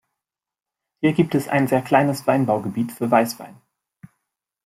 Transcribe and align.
Hier 1.01 1.13
gibt 1.13 1.35
es 1.35 1.47
ein 1.47 1.67
sehr 1.67 1.83
kleines 1.83 2.25
Weinanbaugebiet 2.25 2.91
für 2.91 3.11
Weißwein. 3.11 3.61